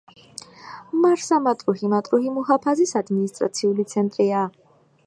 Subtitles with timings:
[1.03, 4.43] მარსა-მატრუჰი მატრუჰი მუჰაფაზის ადმინისტრაციული ცენტრია.